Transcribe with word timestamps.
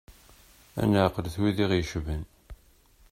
Ad 0.81 0.87
neɛqlet 0.91 1.35
wid 1.41 1.57
i 1.63 1.65
ɣ-yecqan. 1.69 2.23